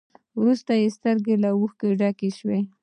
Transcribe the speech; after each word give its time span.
وروسته 0.39 0.71
يې 0.81 0.87
سترګې 0.97 1.35
له 1.43 1.49
اوښکو 1.57 1.87
ډکې 1.99 2.29
شوې. 2.37 2.59